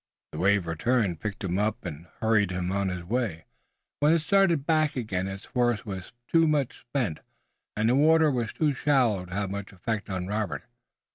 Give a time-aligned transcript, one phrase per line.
[0.31, 3.45] The wave returned, picked him up, and hurried him on his way.
[3.99, 7.19] When it started back again its force was too much spent
[7.75, 10.63] and the water was too shallow to have much effect on Robert.